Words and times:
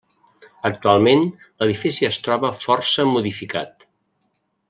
Actualment 0.69 1.21
l'edifici 1.25 2.09
es 2.09 2.17
troba 2.29 2.51
força 2.65 3.07
modificat. 3.13 3.87